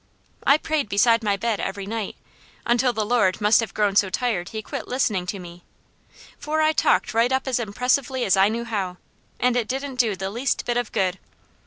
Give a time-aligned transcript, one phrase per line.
[0.47, 2.15] I prayed beside my bed every night,
[2.65, 5.63] until the Lord must have grown so tired He quit listening to me,
[6.39, 8.97] for I talked right up as impressively as I knew how,
[9.39, 11.19] and it didn't do the least bit of good.